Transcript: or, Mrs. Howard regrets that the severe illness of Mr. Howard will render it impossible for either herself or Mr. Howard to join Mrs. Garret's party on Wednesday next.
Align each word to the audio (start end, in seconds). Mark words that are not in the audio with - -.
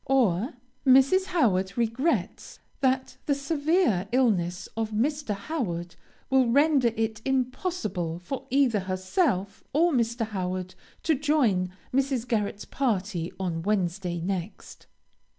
or, 0.07 0.55
Mrs. 0.83 1.25
Howard 1.25 1.77
regrets 1.77 2.57
that 2.79 3.17
the 3.27 3.35
severe 3.35 4.07
illness 4.11 4.67
of 4.75 4.89
Mr. 4.89 5.35
Howard 5.35 5.95
will 6.31 6.47
render 6.47 6.87
it 6.97 7.21
impossible 7.23 8.17
for 8.17 8.47
either 8.49 8.79
herself 8.79 9.63
or 9.73 9.91
Mr. 9.93 10.25
Howard 10.29 10.73
to 11.03 11.13
join 11.13 11.69
Mrs. 11.93 12.27
Garret's 12.27 12.65
party 12.65 13.31
on 13.39 13.61
Wednesday 13.61 14.19
next. 14.19 14.87